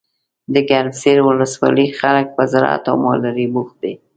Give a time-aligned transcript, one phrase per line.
[0.53, 3.93] دګرمسیر ولسوالۍ خلګ په زراعت او مالدارۍ بوخت دي.